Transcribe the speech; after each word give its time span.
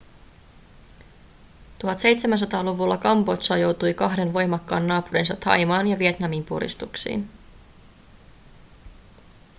1700-luvulla 1.83 2.97
kambodža 2.97 3.57
joutui 3.57 3.93
kahden 3.93 4.33
voimakkaan 4.33 4.87
naapurinsa 4.87 5.35
thaimaan 5.35 5.87
ja 5.87 5.99
vietnamin 5.99 6.43
puristuksiin 6.45 7.29